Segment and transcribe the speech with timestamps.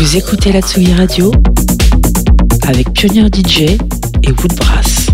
[0.00, 1.30] Vous écoutez la Tsugi Radio
[2.66, 3.76] avec Pionnier DJ
[4.22, 5.08] et Woodbrass.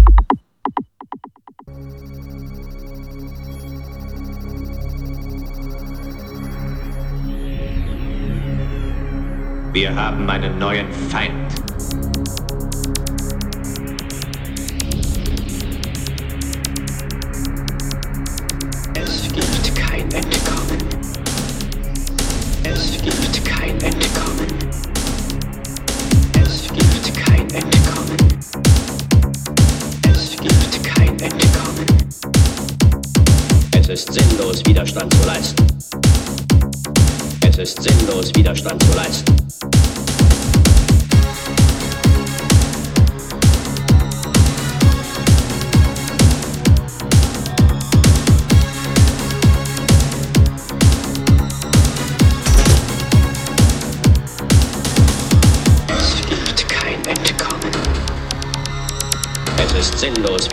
[9.72, 11.65] Wir haben einen neuen Feind.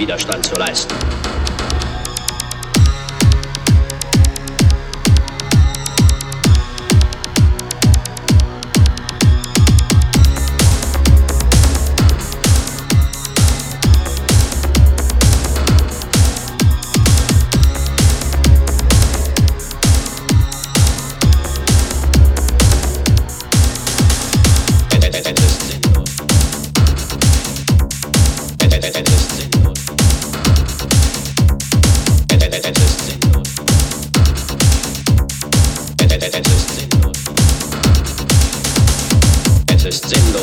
[0.04, 0.93] Widerstand zu leisten.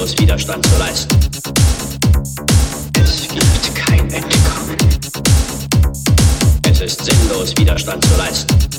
[0.00, 1.18] wehrlos Widerstand zu leisten.
[2.94, 4.76] Es gibt kein Entkommen.
[6.70, 8.69] Es ist sinnlos Widerstand zu leisten.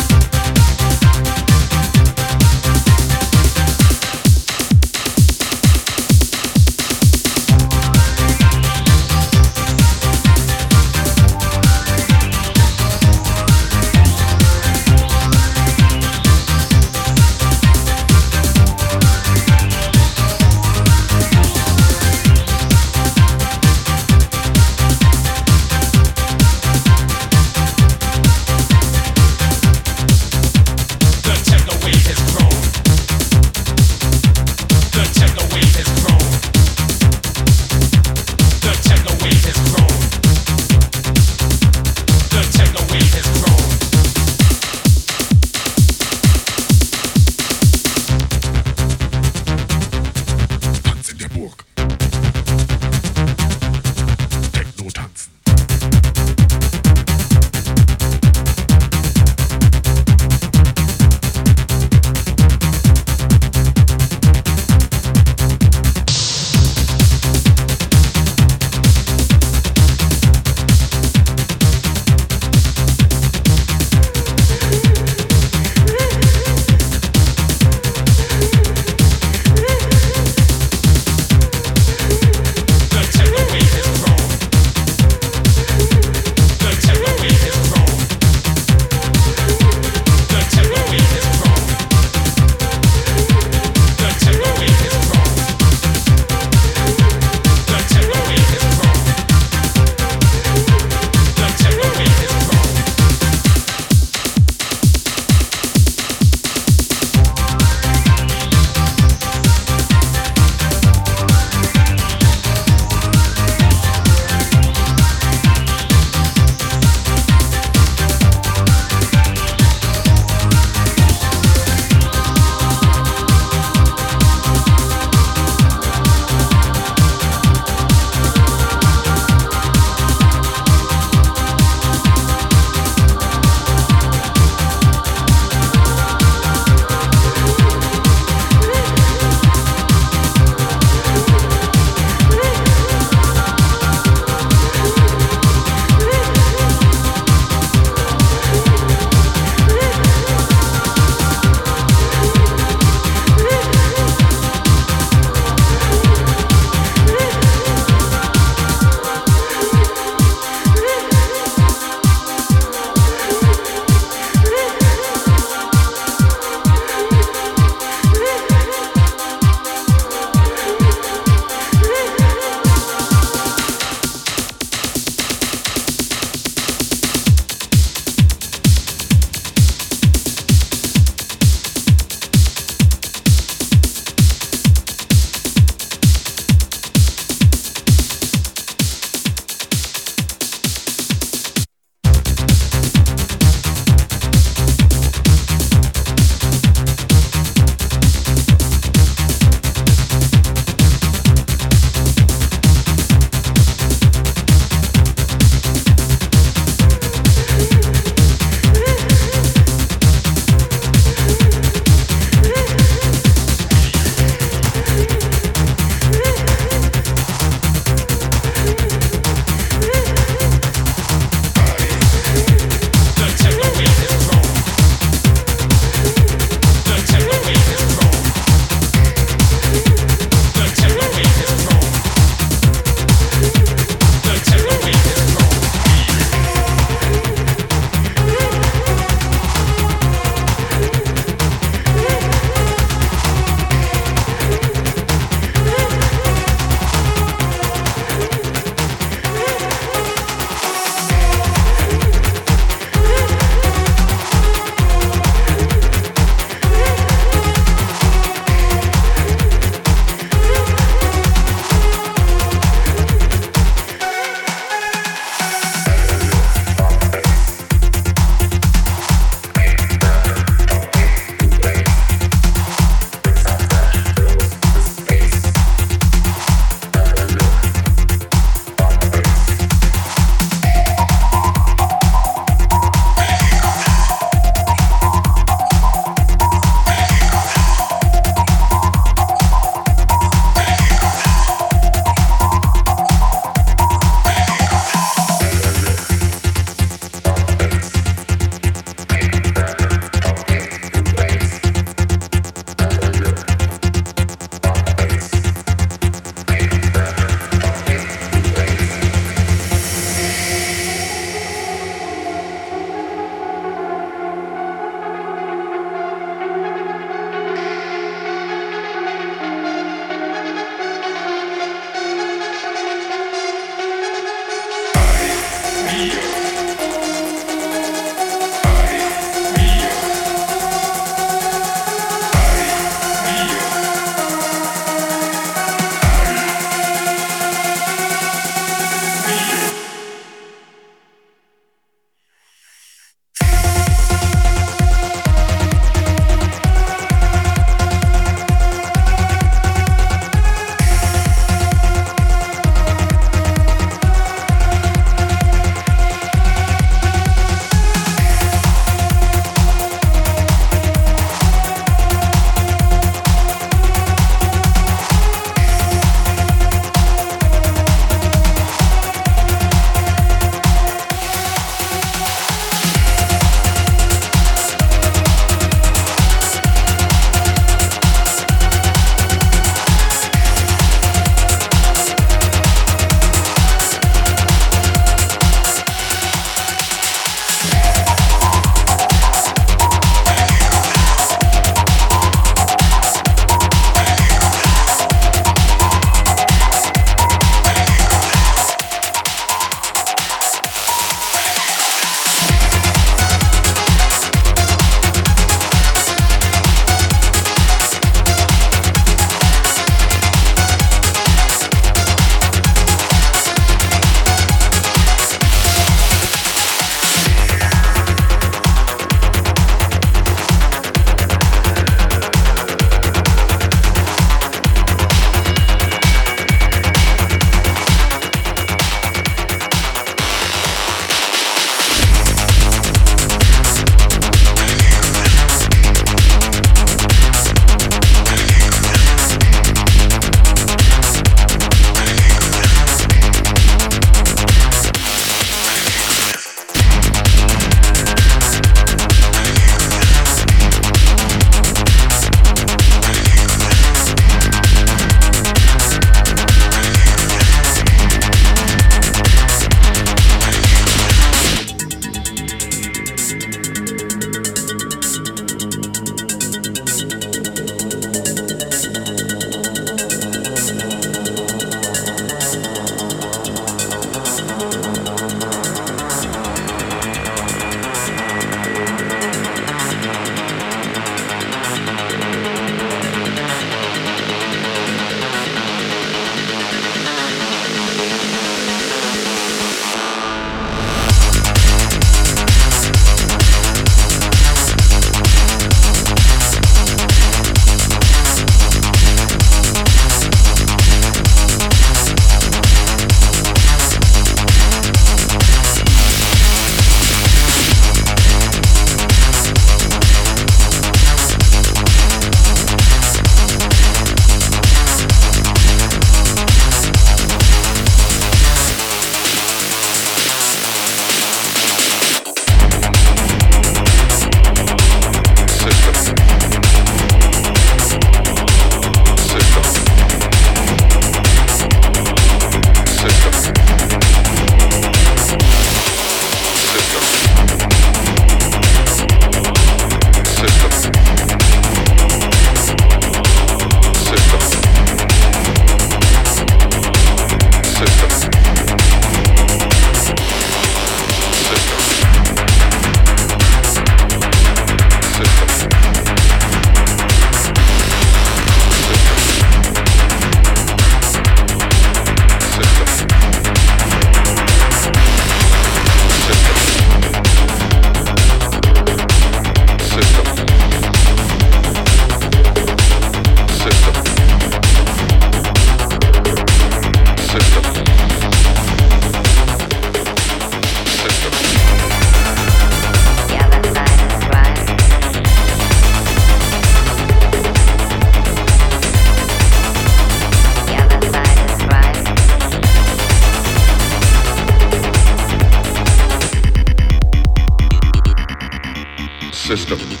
[599.70, 600.00] system.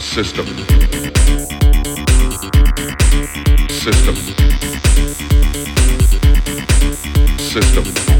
[0.00, 0.46] System.
[3.70, 4.16] System.
[7.38, 8.17] System.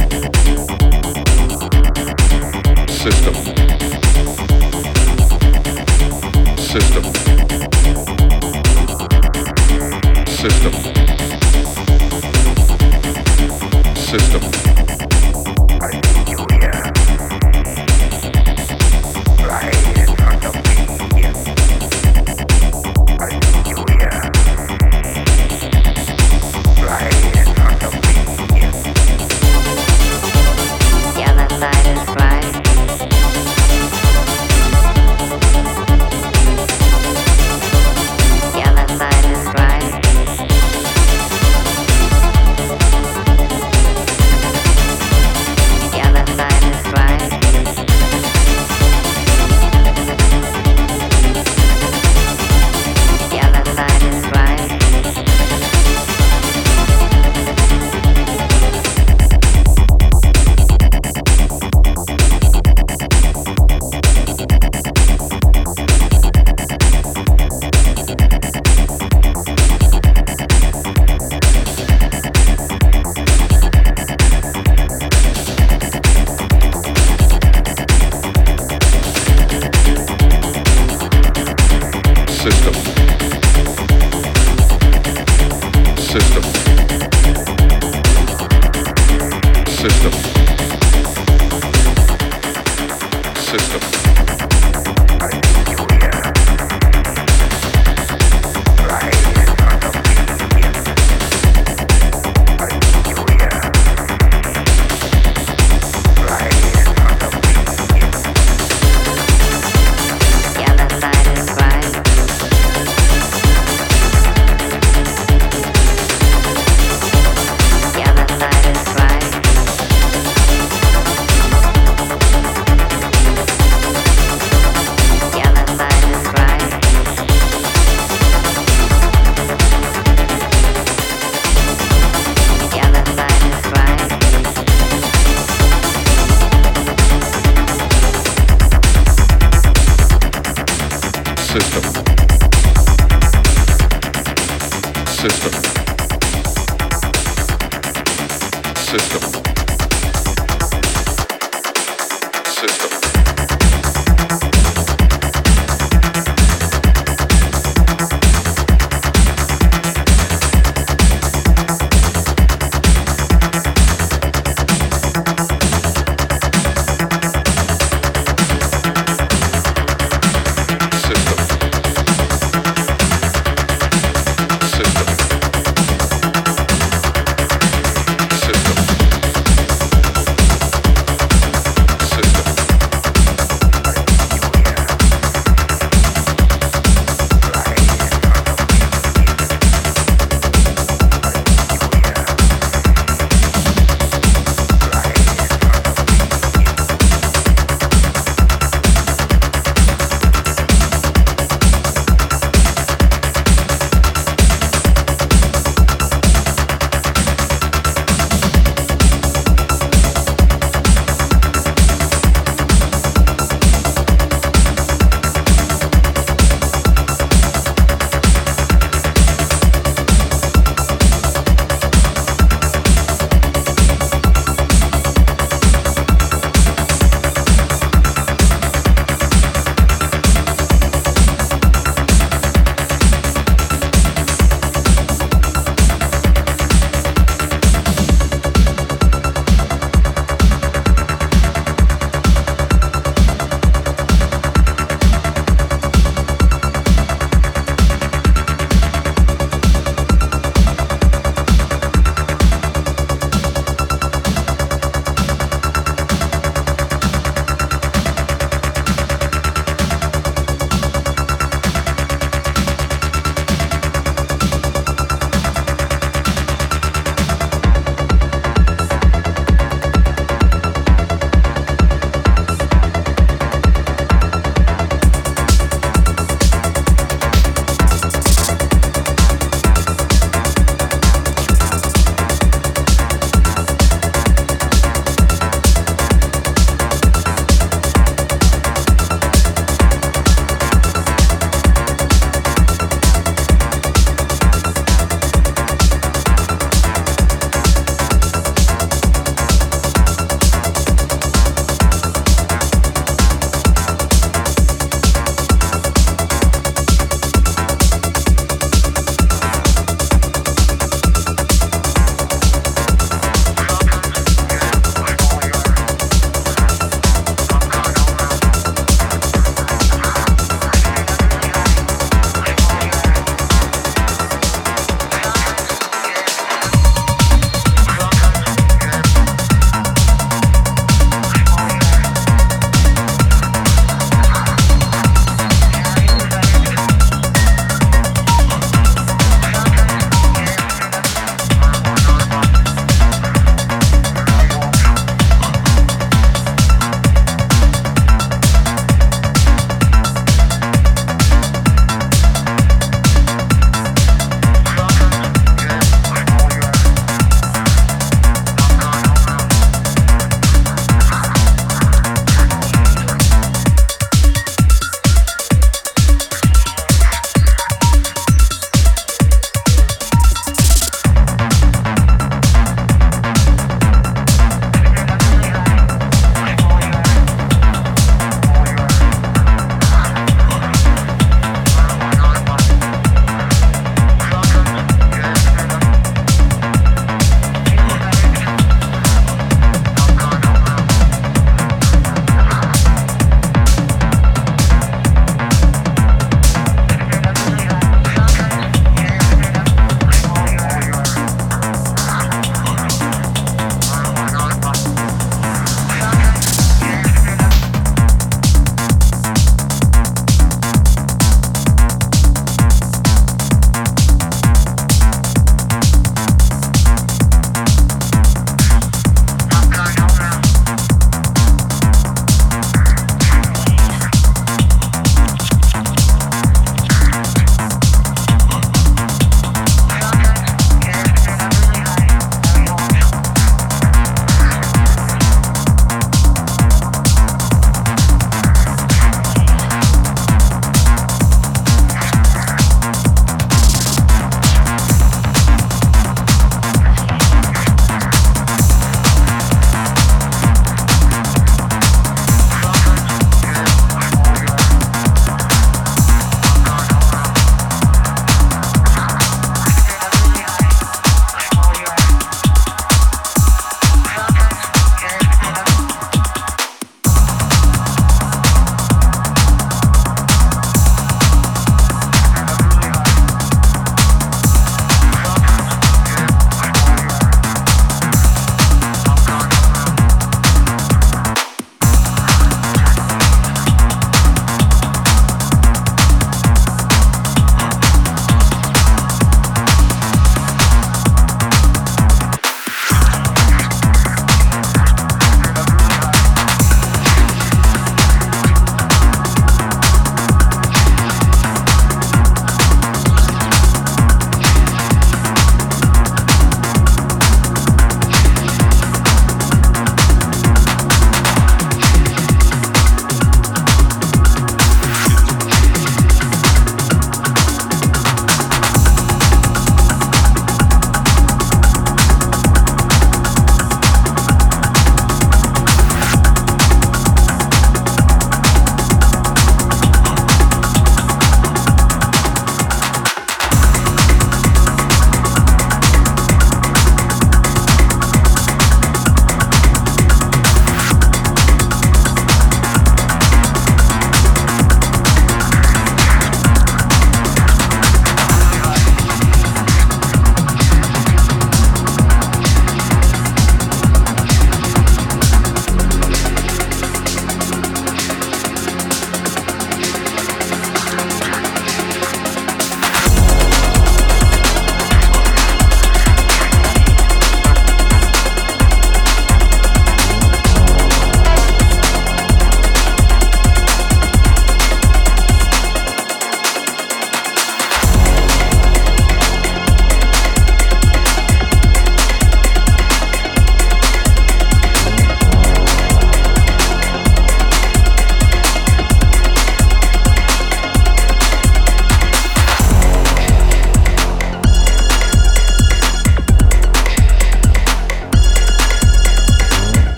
[89.78, 90.37] System.